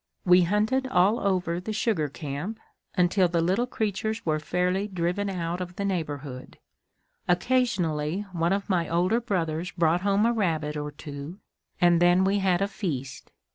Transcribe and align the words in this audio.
We 0.25 0.41
hunted 0.41 0.87
all 0.87 1.19
over 1.19 1.59
the 1.59 1.71
sugar 1.73 2.09
camp, 2.09 2.59
until 2.95 3.27
the 3.27 3.39
little 3.39 3.67
creatures 3.67 4.25
were 4.25 4.39
fairly 4.39 4.87
driven 4.87 5.29
out 5.29 5.61
of 5.61 5.75
the 5.75 5.85
neighborhood. 5.85 6.57
Occasionally 7.27 8.21
one 8.31 8.51
of 8.51 8.67
my 8.67 8.89
older 8.89 9.21
brothers 9.21 9.69
brought 9.69 10.01
home 10.01 10.25
a 10.25 10.33
rabbit 10.33 10.75
or 10.75 10.89
two, 10.91 11.37
and 11.79 12.01
then 12.01 12.23
we 12.23 12.39
had 12.39 12.63
a 12.63 12.67
feast. 12.67 13.31